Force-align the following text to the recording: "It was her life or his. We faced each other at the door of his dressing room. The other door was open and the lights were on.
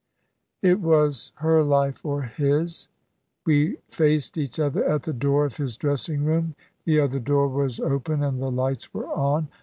"It 0.63 0.79
was 0.81 1.31
her 1.35 1.61
life 1.63 2.03
or 2.03 2.23
his. 2.23 2.89
We 3.45 3.75
faced 3.87 4.35
each 4.35 4.59
other 4.59 4.83
at 4.83 5.03
the 5.03 5.13
door 5.13 5.45
of 5.45 5.57
his 5.57 5.77
dressing 5.77 6.25
room. 6.25 6.55
The 6.85 6.99
other 6.99 7.19
door 7.19 7.47
was 7.47 7.79
open 7.79 8.23
and 8.23 8.41
the 8.41 8.49
lights 8.49 8.95
were 8.95 9.05
on. 9.09 9.49